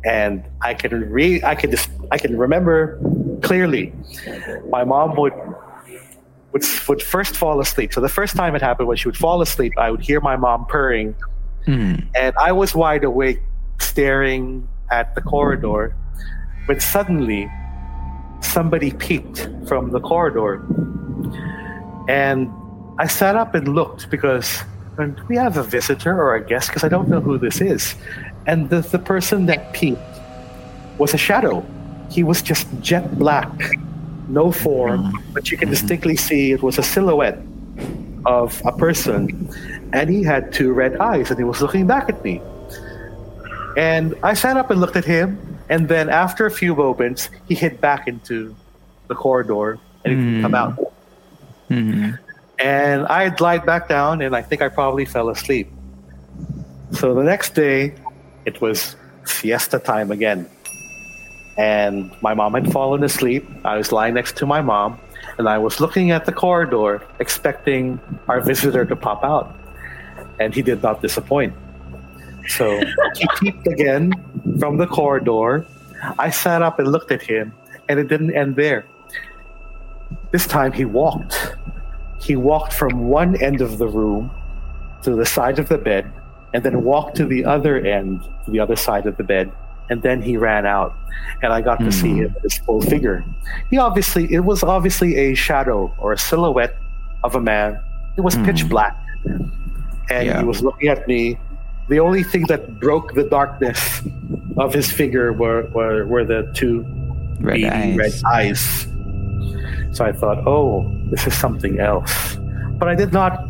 [0.05, 2.99] And I can re I can just I can remember
[3.43, 3.93] clearly.
[4.69, 5.33] My mom would
[6.53, 7.93] would would first fall asleep.
[7.95, 10.37] So the first time it happened, when she would fall asleep, I would hear my
[10.37, 11.15] mom purring
[11.67, 12.07] Mhm.
[12.15, 13.41] and I was wide awake,
[13.81, 15.97] staring at the corridor,
[16.67, 17.51] when suddenly
[18.45, 20.65] somebody peeked from the corridor.
[22.09, 22.51] And
[22.99, 24.61] I sat up and looked because
[24.99, 26.69] uh, do we have a visitor or a guest?
[26.69, 27.95] Because I don't know who this is.
[28.47, 30.01] And the, the person that peeked
[30.99, 31.65] was a shadow.
[32.11, 33.51] He was just jet black,
[34.29, 37.41] no form, but you can distinctly see it was a silhouette
[38.27, 39.51] of a person.
[39.93, 42.41] And he had two red eyes and he was looking back at me.
[43.77, 45.39] And I sat up and looked at him.
[45.69, 48.55] And then after a few moments, he hid back into
[49.09, 50.79] the corridor and he didn't come out.
[51.71, 52.19] Mhm.
[52.59, 55.73] And I had lied back down, and I think I probably fell asleep.
[56.93, 57.95] So the next day,
[58.45, 60.47] it was siesta time again.
[61.57, 63.49] And my mom had fallen asleep.
[63.65, 65.01] I was lying next to my mom,
[65.39, 67.99] and I was looking at the corridor, expecting
[68.29, 69.55] our visitor to pop out.
[70.39, 71.55] And he did not disappoint.
[72.49, 72.81] So
[73.15, 74.13] he peeped again
[74.59, 75.67] from the corridor.
[76.19, 77.53] I sat up and looked at him,
[77.89, 78.85] and it didn't end there.
[80.33, 81.55] This time he walked
[82.25, 84.31] he walked from one end of the room
[85.03, 86.11] to the side of the bed
[86.55, 89.53] and then walked to the other end to the other side of the bed
[89.91, 90.97] and then he ran out
[91.43, 92.23] and i got to see hmm.
[92.23, 93.23] him his full figure
[93.69, 96.77] he obviously it was obviously a shadow or a silhouette
[97.23, 97.79] of a man
[98.17, 98.69] it was pitch hmm.
[98.69, 98.97] black
[100.11, 100.41] and Yeah.
[100.41, 101.39] he was looking at me
[101.89, 104.03] the only thing that broke the darkness
[104.57, 106.85] of his figure were were, were the two
[107.41, 107.97] Red eyes.
[107.97, 108.87] red eyes.
[109.93, 112.37] So I thought, oh, this is something else.
[112.79, 113.47] But I did not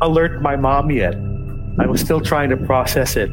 [0.00, 1.14] alert my mom yet.
[1.78, 3.30] I was still trying to process it.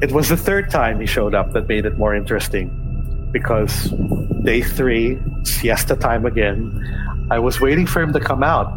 [0.00, 2.70] It was the third time he showed up that made it more interesting
[3.32, 3.90] because
[4.42, 6.72] day three, siesta time again,
[7.30, 8.72] I was waiting for him to come out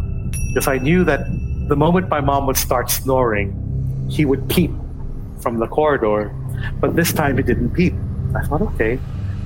[0.50, 1.26] because I knew that
[1.70, 3.56] the moment my mom would start snoring,
[4.10, 4.72] he would peep
[5.40, 6.34] from the corridor.
[6.80, 7.94] But this time he didn't peep.
[8.36, 9.00] I thought, okay,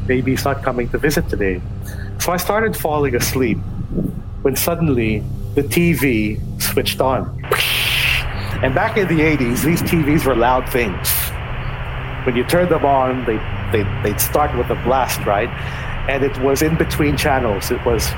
[0.07, 1.61] maybe he's not coming to visit today.
[2.19, 3.57] So I started falling asleep
[4.41, 5.23] when suddenly
[5.55, 7.43] the TV switched on.
[8.63, 11.09] And back in the 80s, these TVs were loud things.
[12.25, 13.37] When you turned them on, they,
[13.71, 15.49] they, they'd start with a blast, right?
[16.09, 17.71] And it was in between channels.
[17.71, 18.11] It was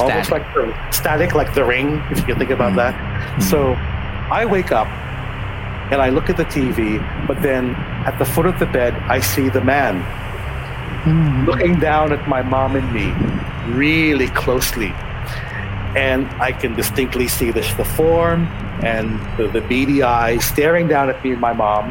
[0.00, 0.30] almost Static.
[0.30, 2.94] like the, static, like the ring, if you think about that.
[2.94, 3.40] Mm-hmm.
[3.42, 3.74] So
[4.30, 4.86] I wake up
[5.90, 7.74] and I look at the TV, but then
[8.06, 10.02] at the foot of the bed, I see the man
[11.02, 11.46] mm.
[11.46, 13.12] looking down at my mom and me
[13.74, 14.92] really closely.
[15.96, 18.46] And I can distinctly see the, the form
[18.84, 21.90] and the, the beady eyes staring down at me and my mom.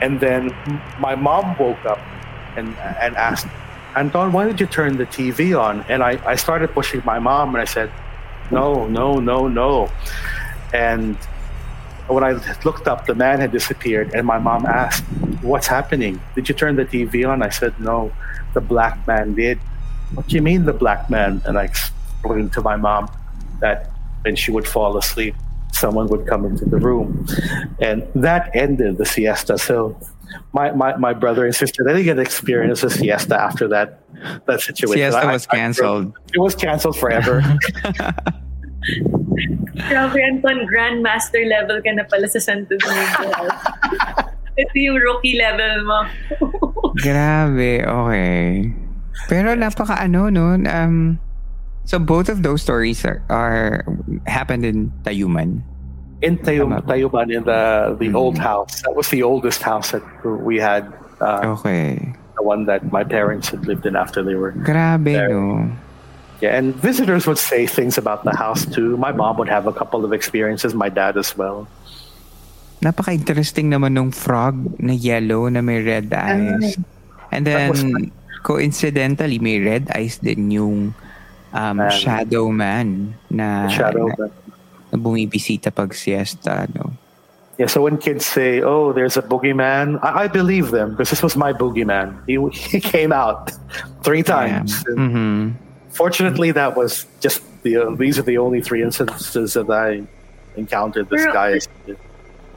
[0.00, 0.54] And then
[1.00, 1.98] my mom woke up
[2.56, 3.48] and, and asked,
[3.96, 5.84] Anton, why did you turn the TV on?
[5.88, 7.90] And I, I started pushing my mom and I said,
[8.52, 9.90] no, no, no, no.
[10.72, 11.16] And
[12.08, 12.32] when I
[12.64, 15.04] looked up, the man had disappeared, and my mom asked,
[15.42, 16.20] What's happening?
[16.34, 17.42] Did you turn the TV on?
[17.42, 18.12] I said, No,
[18.54, 19.58] the black man did.
[20.14, 21.42] What do you mean, the black man?
[21.44, 23.10] And I explained to my mom
[23.60, 23.90] that
[24.22, 25.34] when she would fall asleep,
[25.72, 27.26] someone would come into the room.
[27.80, 29.58] And that ended the siesta.
[29.58, 29.98] So
[30.52, 34.00] my, my, my brother and sister, they didn't get to experience a siesta after that
[34.46, 35.10] that situation.
[35.10, 36.14] Siesta I- was I- canceled.
[36.32, 37.42] it was canceled forever.
[39.88, 43.30] Grabe, Anton, grandmaster level ka na pala sa Santo Domingo.
[44.60, 46.00] Ito yung rookie level mo.
[47.04, 48.70] Grabe, okay.
[49.26, 51.18] Pero napaka ano no, um,
[51.84, 53.82] so both of those stories are, are
[54.26, 55.62] happened in Tayuman.
[56.22, 58.16] in Tayum, Tayuman, in the the Mhm.
[58.16, 58.80] old house.
[58.80, 60.88] That was the oldest house that we had.
[61.20, 62.00] Uh, Okay.
[62.34, 64.56] The one that my parents had lived in after they were.
[64.56, 65.28] Grabe There.
[65.28, 65.68] no.
[66.40, 68.96] Yeah, and visitors would say things about the house too.
[68.96, 70.74] My mom would have a couple of experiences.
[70.74, 71.68] My dad as well.
[72.82, 76.76] Napaka-interesting naman nung frog na yellow na may red eyes.
[77.32, 80.94] And then, coincidentally, may red eyes din yung
[81.54, 81.90] um, Man.
[81.90, 84.10] shadow man na, Shadow.
[84.12, 84.28] na,
[84.92, 86.68] na bumibisita pag siesta.
[86.74, 86.92] No?
[87.56, 91.22] Yeah, so when kids say, "Oh, there's a boogeyman," I, I believe them because this
[91.22, 92.18] was my boogeyman.
[92.26, 93.54] He he came out
[94.02, 94.82] three times.
[94.90, 95.42] And hmm
[95.94, 97.76] Fortunately, that was just the.
[97.78, 100.02] Uh, these are the only three instances that I
[100.58, 101.50] encountered this Pero- guy.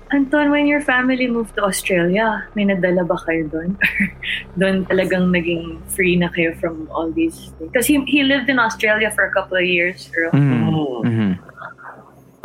[0.10, 3.76] Anton, when your family moved to Australia, may nadala ba kayo doon?
[4.60, 7.68] doon talagang naging free na kayo from all these things?
[7.68, 10.08] Because he, he lived in Australia for a couple of years.
[10.32, 11.04] Mm.
[11.04, 11.32] hmm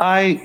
[0.03, 0.43] I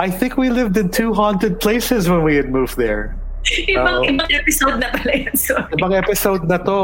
[0.00, 3.20] I think we lived in two haunted places when we had moved there.
[3.44, 4.08] ibang, Oh.
[4.08, 5.36] ibang episode na pala yun.
[5.36, 5.68] Sorry.
[5.76, 6.80] Ibang episode na to.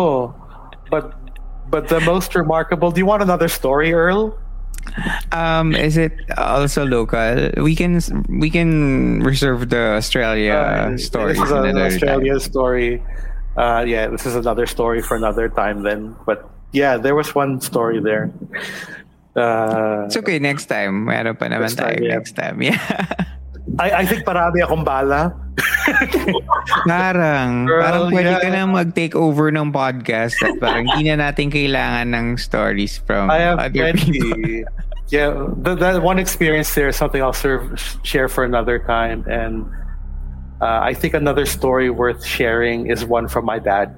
[0.93, 1.17] But
[1.73, 2.93] but the most remarkable.
[2.93, 4.37] Do you want another story, Earl?
[5.33, 7.49] Um, is it also local?
[7.57, 12.45] We can we can reserve the Australia Uh, story This is an Australia time.
[12.45, 12.91] story.
[13.57, 16.13] Uh, yeah, this is another story for another time then.
[16.29, 16.45] But
[16.77, 18.29] yeah, there was one story there.
[19.33, 21.09] Uh, It's okay, next time.
[21.09, 22.15] Meron pa naman Next time, yeah.
[22.21, 22.57] next time.
[22.61, 22.77] Yeah.
[23.79, 25.33] I, I think parami akong bala.
[26.89, 28.65] parang, Girl, parang pwede ka yeah.
[28.65, 33.39] na mag-take over ng podcast at parang hindi na natin kailangan ng stories from I
[33.41, 34.33] have other people.
[34.33, 34.65] plenty.
[35.09, 39.25] yeah, the, that one experience there is something I'll serve, share for another time.
[39.29, 39.67] And
[40.61, 43.93] uh, I think another story worth sharing is one from my dad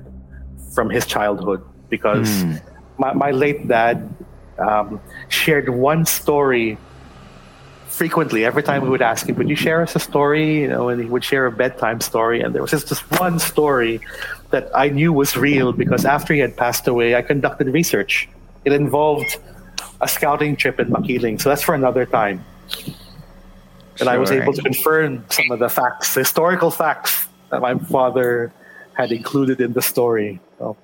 [0.75, 2.59] from his childhood because Hmm.
[2.99, 4.11] my, my late dad
[4.59, 6.79] um, shared one story
[7.95, 8.45] frequently.
[8.45, 11.03] Every time we would ask him, "Would you share us a story?" You know, and
[11.03, 12.41] he would share a bedtime story.
[12.43, 14.01] And there was just this one story
[14.51, 18.29] that I knew was real because after he had passed away, I conducted research.
[18.65, 19.39] It involved
[20.01, 22.45] a scouting trip in Makiling, so that's for another time.
[24.01, 27.75] And I was able to confirm some of the facts, the historical facts that my
[27.79, 28.53] father
[28.95, 30.41] had included in the story.
[30.59, 30.77] So,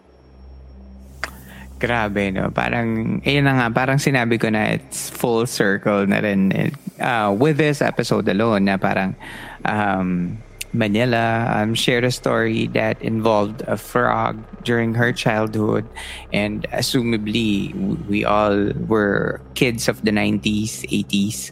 [1.80, 2.52] Grabe, no?
[2.52, 6.52] Parang, ayun na nga, parang sinabi ko na it's full circle na rin
[7.00, 9.16] uh, with this episode alone na parang
[9.64, 10.36] um,
[10.72, 15.84] Manila um, shared a story that involved a frog during her childhood
[16.32, 17.74] and assumably
[18.06, 21.50] we all were kids of the 90s, 80s.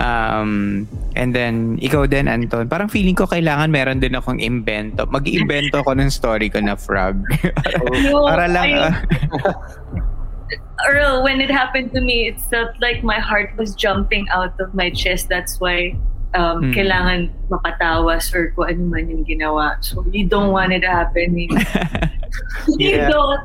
[0.00, 5.08] Um, and then, ikaw din, Anton, parang feeling ko kailangan meron din akong invento.
[5.08, 7.24] Mag-invento ko ng story ko na frog.
[8.28, 8.94] Para lang, ah,
[10.86, 14.74] Earl, when it happened to me, it felt like my heart was jumping out of
[14.74, 15.28] my chest.
[15.28, 15.98] That's why
[16.34, 16.72] um, Hmm.
[16.76, 19.76] kailangan makatawas or kung ano man yung ginawa.
[19.80, 21.36] So you don't want it to happen.
[21.38, 21.48] You,
[22.78, 23.08] you Yeah.
[23.08, 23.44] don't.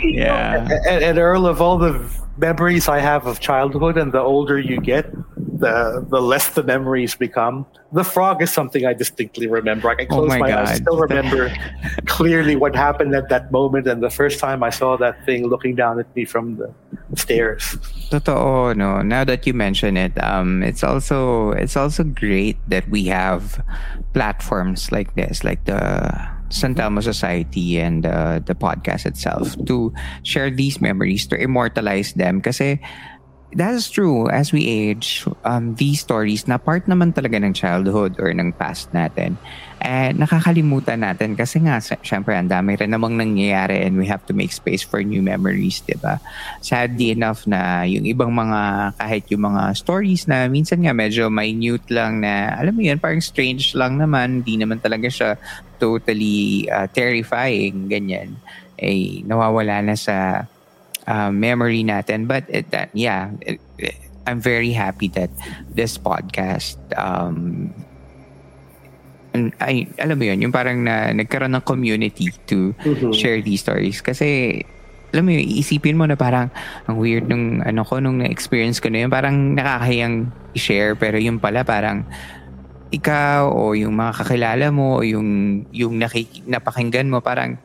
[0.00, 0.68] You yeah.
[0.88, 2.00] and, and Earl, of all the
[2.38, 5.10] memories I have of childhood, and the older you get,
[5.58, 7.66] the the less the memories become.
[7.90, 9.90] The frog is something I distinctly remember.
[9.90, 11.50] I can Oh close my my, eyes, still remember
[12.06, 15.74] clearly what happened at that moment, and the first time I saw that thing looking
[15.74, 16.70] down at me from the
[17.16, 17.76] stairs.
[18.10, 19.02] Totoo, no.
[19.02, 23.58] Now that you mention it, um, it's also it's also great that we have
[24.14, 26.12] platforms like this, like the
[26.48, 29.92] Santelmo Society and uh, the podcast itself, to
[30.22, 32.40] share these memories, to immortalize them.
[32.40, 32.80] Kasi
[33.56, 34.28] that is true.
[34.28, 38.92] As we age, um, these stories na part naman talaga ng childhood or ng past
[38.92, 39.40] natin,
[39.80, 44.20] eh, nakakalimutan natin kasi nga, sy- syempre, ang dami rin namang nangyayari and we have
[44.28, 46.20] to make space for new memories, di ba?
[46.60, 51.88] Sadly enough na yung ibang mga, kahit yung mga stories na minsan nga medyo minute
[51.88, 55.40] lang na, alam mo yun, parang strange lang naman, hindi naman talaga siya
[55.80, 58.36] totally uh, terrifying, ganyan,
[58.76, 60.44] eh, nawawala na sa
[61.08, 62.28] uh, memory natin.
[62.28, 63.96] But it, that, yeah, it, it-
[64.28, 65.32] I'm very happy that
[65.72, 67.72] this podcast um,
[69.56, 73.14] ay, alam mo yun, yung parang na, nagkaroon ng community to Mhm.
[73.14, 74.02] share these stories.
[74.02, 74.60] Kasi
[75.08, 76.52] alam mo yun, iisipin mo na parang
[76.84, 81.40] ang weird nung ano ko nung na-experience ko na yun parang nakakahiyang i-share pero yung
[81.40, 82.04] pala parang
[82.90, 85.28] ikaw o yung mga kakilala mo o yung
[85.72, 87.56] yung nakik- napakinggan mo parang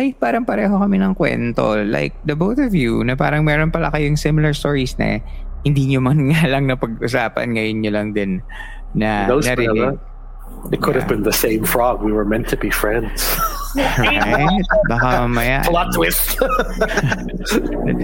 [0.00, 3.92] ay parang pareho kami ng kwento like the both of you na parang meron pala
[3.92, 5.20] kayong similar stories na
[5.62, 8.40] hindi nyo man nga lang napag-usapan ngayon nyo lang din
[8.96, 9.76] na Those narinig.
[9.76, 10.10] fella,
[10.70, 12.06] It could have been the same frog.
[12.06, 13.24] We were meant to be friends.
[13.76, 14.62] Right?
[14.88, 15.64] Baka mamaya.
[15.64, 16.36] Plot twist.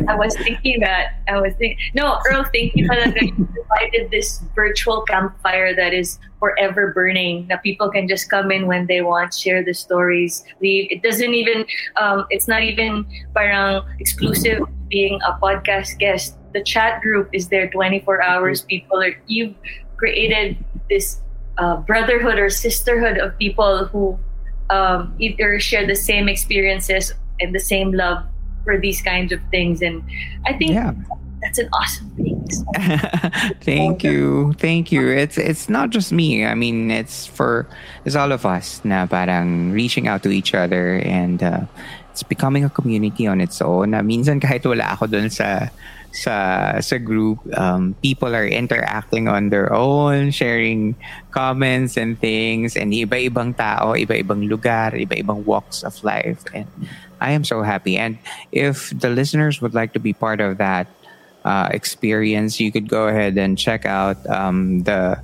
[0.09, 1.21] I was thinking that.
[1.29, 1.79] I was thinking.
[1.95, 3.23] No, Earl, thank you talaga.
[3.23, 7.47] You provided this virtual campfire that is forever burning.
[7.49, 10.91] That people can just come in when they want, share the stories, leave.
[10.91, 11.64] It doesn't even.
[11.97, 16.37] Um, it's not even parang exclusive being a podcast guest.
[16.55, 18.62] The chat group is there 24 hours.
[18.62, 19.14] People are.
[19.27, 19.55] You've
[19.97, 20.57] created
[20.89, 21.21] this
[21.59, 24.19] uh, brotherhood or sisterhood of people who
[24.71, 28.25] um, either share the same experiences and the same love
[28.64, 29.81] for these kinds of things.
[29.83, 30.03] And
[30.47, 30.93] I think Yeah.
[31.41, 32.35] that's an awesome thing.
[33.61, 34.53] Thank you.
[34.59, 35.09] Thank you.
[35.09, 36.45] It's it's not just me.
[36.45, 37.69] I mean, it's for
[38.05, 41.61] it's all of us na parang reaching out to each other and uh,
[42.11, 43.93] it's becoming a community on its own.
[43.93, 45.69] Na minsan kahit wala ako dun sa
[46.12, 50.96] sa sa group, um, people are interacting on their own, sharing
[51.30, 56.66] comments and things and iba-ibang tao, iba-ibang lugar, iba-ibang walks of life and
[57.20, 57.98] I am so happy.
[57.98, 58.18] And
[58.52, 60.86] if the listeners would like to be part of that
[61.44, 65.20] uh, experience, you could go ahead and check out um, the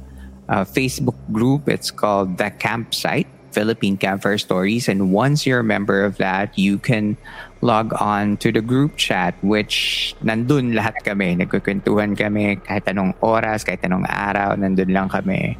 [0.49, 1.69] uh, Facebook group.
[1.69, 4.91] It's called The Campsite Philippine Campfire Stories.
[4.91, 7.17] And once you're a member of that, you can
[7.63, 11.39] log on to the group chat, which nandun lahat kami.
[11.39, 15.57] Nagkukwentuhan kami kahit anong oras, kahit anong araw, nandun lang kami.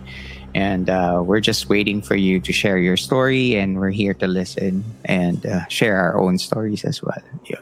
[0.55, 4.27] And uh, we're just waiting for you to share your story, and we're here to
[4.31, 7.19] listen and uh, share our own stories as well.
[7.47, 7.59] Yun.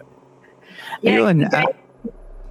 [1.01, 1.73] Yeah, Ayun, even, ah,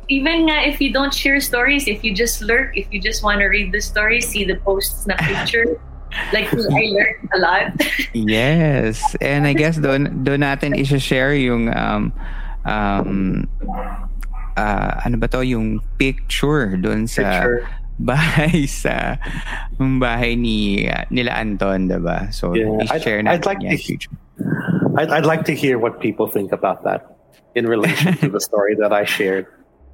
[0.09, 3.39] even nga if you don't share stories, if you just lurk, if you just want
[3.39, 5.79] to read the stories, see the posts na picture.
[6.33, 7.65] Like me, I learned a lot.
[8.13, 9.01] Yes.
[9.19, 12.11] And I guess doon doon natin i-share yung um
[12.67, 13.47] um
[14.57, 17.57] ah, ano ba to yung picture doon sa Picture.
[18.01, 19.15] bahay sa
[19.79, 22.27] yung bahay ni ah, nila Anton, 'di ba?
[22.33, 24.11] So Yeah, I'd- i-share I'd like yan to- future.
[24.97, 27.15] I'd, I'd like to hear what people think about that
[27.55, 29.47] in relation to the story that I shared.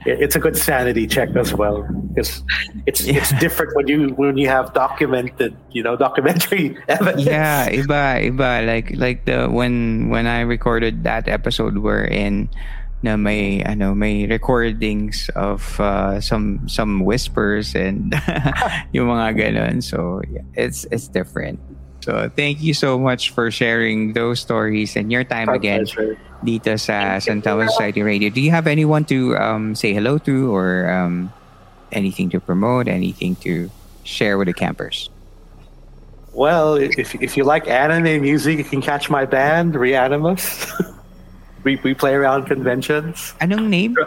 [0.07, 1.83] It- It's a good sanity check as well
[2.15, 2.41] because
[2.87, 7.27] it's it's different when you when you have documented you know documentary evidence.
[7.27, 8.63] yeah, iba, iba.
[8.65, 12.47] Like like the when when I recorded that episode we're in
[13.05, 18.09] na may ano may recordings of uh, some some whispers and
[18.95, 19.83] yung mga ganun.
[19.85, 21.59] So yeah, it's it's different.
[22.07, 26.15] So thank you so much for sharing those stories and your time My again pleasure.
[26.39, 28.31] dito sa Santelmo Society Radio.
[28.31, 31.35] Do you have anyone to um, say hello to or um,
[31.91, 33.67] anything to promote, anything to
[34.07, 35.11] share with the campers?
[36.31, 40.71] Well, if if you like anime music, you can catch my band Reanimus.
[41.67, 43.35] we we play around conventions.
[43.43, 43.99] Anong name?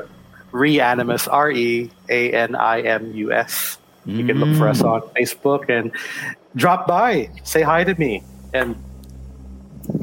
[0.57, 3.77] Reanimus, R E A N I M U S.
[4.07, 5.93] You can look for us on Facebook and
[6.57, 8.23] drop by, say hi to me,
[8.55, 8.75] and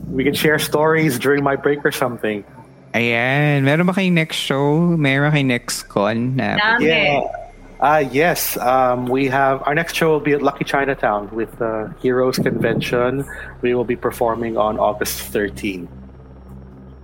[0.10, 2.46] we can share stories during my break or something.
[2.94, 3.64] Ayan.
[3.64, 4.96] Meron ba kayong next show?
[4.98, 6.36] Meron ba kayong next con?
[6.36, 6.88] Na, Dami.
[6.88, 7.48] Yeah.
[7.78, 11.94] Uh, yes, um, we have our next show will be at Lucky Chinatown with the
[12.02, 13.22] Heroes Convention.
[13.62, 15.88] We will be performing on August 13.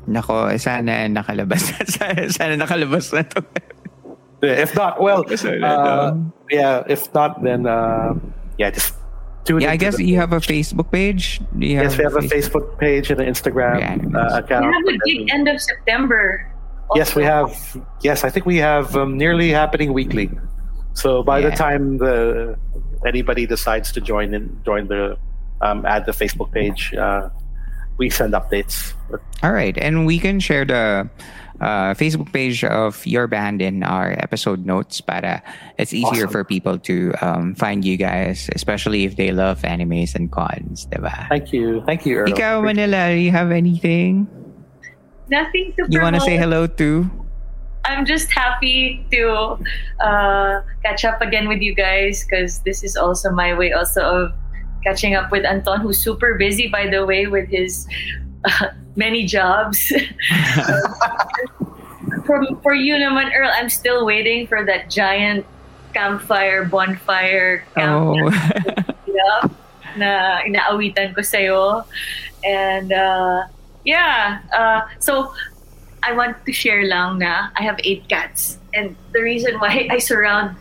[0.10, 1.70] Nako, sana nakalabas.
[1.86, 3.46] sana, sana nakalabas na to.
[4.44, 5.24] If not, well,
[5.64, 6.14] uh,
[6.52, 6.84] yeah.
[6.88, 8.14] If not, then uh,
[8.58, 8.94] yeah, just
[9.46, 11.40] tune yeah, I guess the- you have a Facebook page.
[11.58, 14.16] You Yes, we have a Facebook page and an Instagram Reanimus.
[14.16, 14.66] uh, We account.
[14.74, 16.46] have a big end of September.
[16.96, 17.56] Yes, we have.
[18.02, 20.30] Yes, I think we have um, nearly happening weekly.
[20.94, 22.56] So by the time the
[23.08, 25.18] anybody decides to join in, join the
[25.62, 27.30] um, add the Facebook page, uh,
[27.98, 28.94] we send updates.
[29.42, 31.10] All right, and we can share the
[31.62, 35.44] uh, Facebook page of your band in our episode notes para
[35.78, 36.30] it's easier Awesome.
[36.30, 41.30] for people to um, find you guys, especially if they love animes and cons, diba?
[41.30, 42.30] Thank you, thank you, Earl.
[42.30, 44.28] Ikaw, Manila, do you have anything
[45.30, 47.10] Nothing to you want to say hello to?
[47.86, 49.58] I'm just happy to
[50.00, 54.32] uh, catch up again with you guys because this is also my way also of
[54.84, 57.88] catching up with Anton, who's super busy, by the way, with his
[58.46, 59.92] uh, many jobs.
[62.26, 65.46] for, for you, naman, Earl, I'm still waiting for that giant
[65.94, 69.52] campfire, bonfire, camp Oh, up
[69.98, 71.86] na inaawitan ko sa'yo.
[72.44, 73.46] And uh,
[73.86, 75.32] yeah, uh, so
[76.02, 78.58] I want to share lang na I have eight cats.
[78.74, 80.58] And the reason why I surround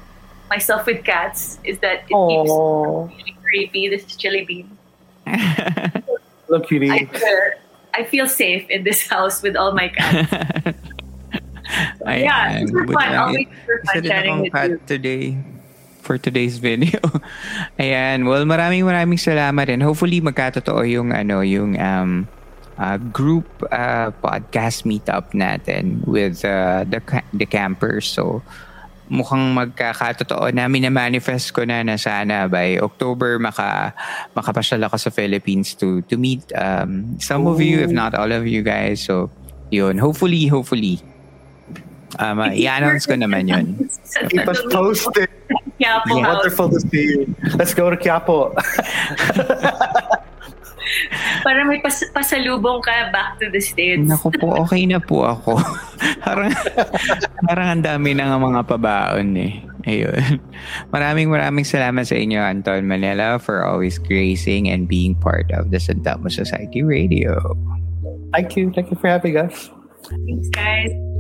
[0.51, 3.89] myself with cats is that it keeps Oh, me creepy.
[3.89, 4.68] This is Chili Bean.
[6.49, 6.91] look, cutie.
[6.91, 7.57] I feel,
[7.95, 10.32] I feel safe in this house with all my cats.
[12.05, 13.14] yeah, Ayan, super good fun.
[13.14, 14.80] Always super fun with you.
[14.86, 15.38] today
[16.03, 16.99] for today's video.
[17.78, 22.26] Ayan, well maraming maraming salamat and hopefully magkatotoo yung ano yung um
[22.78, 28.09] uh, group uh, podcast meetup natin with uh, the ca- the campers.
[28.09, 28.43] So
[29.11, 33.93] mukhang magkakatotoo na manifest ko na na sana by October maka
[34.37, 38.47] makapasyal ako sa Philippines to to meet um, some of you if not all of
[38.47, 39.03] you guys.
[39.03, 39.31] So
[39.71, 41.03] yun, hopefully hopefully
[42.19, 43.89] um, uh, i-announce ko naman yun.
[44.31, 45.29] Keep us posted.
[45.81, 46.35] Quiapo Yeah.
[46.35, 47.35] Wonderful to see you.
[47.59, 48.55] Let's go to Quiapo.
[51.47, 54.05] Para may pas- pasalubong ka back to the States.
[54.05, 55.59] Naku po, okay na po ako.
[56.26, 56.53] parang,
[57.47, 59.53] parang ang dami na nga mga pabaon eh.
[59.82, 60.38] Ayun.
[60.95, 65.82] Maraming maraming salamat sa inyo, Anton Manila, for always gracing and being part of the
[65.82, 67.34] Santamo Society Radio.
[68.30, 68.70] Thank you.
[68.70, 69.70] Thank you for having us.
[70.07, 71.12] Thanks, guys.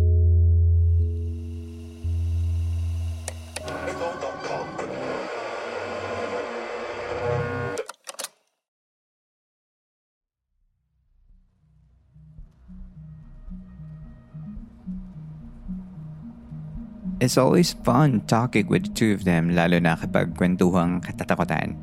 [17.22, 21.78] It's always fun talking with the two of them, lalo na kapag kwentuhang katatakutan.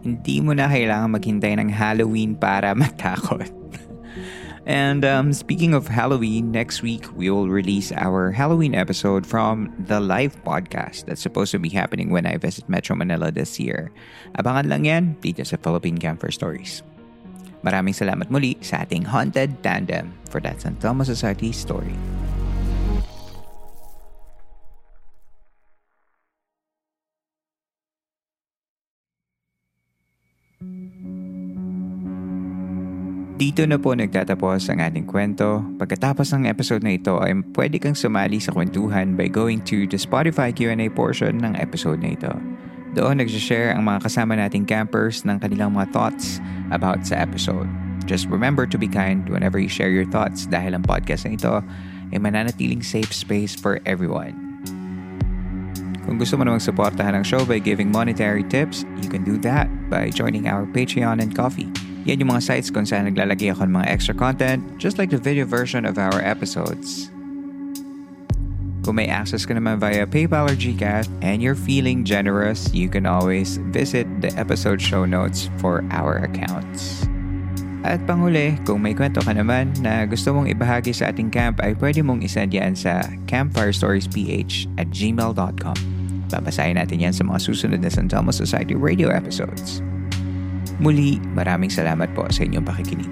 [0.00, 3.52] Hindi mo na kailangan maghintay ng Halloween para matakot.
[4.64, 10.00] And um, speaking of Halloween, next week we will release our Halloween episode from the
[10.00, 13.92] live podcast that's supposed to be happening when I visit Metro Manila this year.
[14.40, 16.80] Abangan lang yan dito sa Philippine Camper Stories.
[17.60, 21.92] Maraming salamat muli sa ating Haunted Tandem for that San Telmo Society story.
[33.40, 35.64] Dito na po nagtatapos ang ating kwento.
[35.80, 39.96] Pagkatapos ng episode na ito ay pwede kang sumali sa kwentuhan by going to the
[39.96, 42.28] Spotify Q&A portion ng episode na ito.
[42.92, 46.36] Doon nagsishare ang mga kasama nating campers ng kanilang mga thoughts
[46.68, 47.64] about sa episode.
[48.04, 51.64] Just remember to be kind whenever you share your thoughts dahil ang podcast na ito
[52.12, 54.36] ay mananatiling safe space for everyone.
[56.04, 59.64] Kung gusto mo namang suportahan ang show by giving monetary tips, you can do that
[59.88, 61.72] by joining our Patreon and Coffee.
[62.08, 65.20] Yan yung mga sites kung saan naglalagay ako ng mga extra content, just like the
[65.20, 67.12] video version of our episodes.
[68.80, 73.04] Kung may access ka naman via PayPal or GCash and you're feeling generous, you can
[73.04, 77.04] always visit the episode show notes for our accounts.
[77.80, 81.76] At panghuli, kung may kwento ka naman na gusto mong ibahagi sa ating camp ay
[81.80, 85.78] pwede mong isend yan sa campfirestoriesph at gmail.com.
[86.28, 89.80] Babasahin natin yan sa mga susunod na San Telmo Society radio episodes.
[90.80, 93.08] Muli, maraming salamat po sa inyong pakikinig.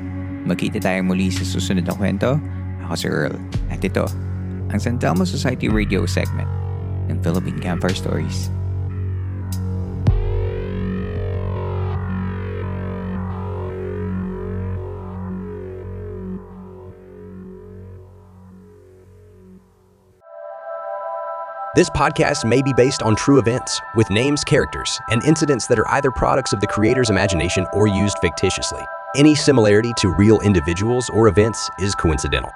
[0.48, 2.40] Magkita tayong muli sa susunod na kwento.
[2.88, 3.36] Ako si Earl.
[3.68, 4.08] At ito,
[4.72, 6.48] ang San Telmo Society radio segment
[7.12, 8.48] ng Philippine Campfire Stories.
[21.78, 25.88] This podcast may be based on true events, with names, characters, and incidents that are
[25.92, 28.84] either products of the creator's imagination or used fictitiously.
[29.14, 32.50] Any similarity to real individuals or events is coincidental.